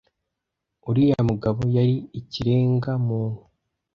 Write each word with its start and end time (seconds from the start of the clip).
uriya 0.89 1.19
mugabo 1.29 1.61
yari 1.75 1.95
ikirenga 2.19 2.91
muntu 3.05 3.41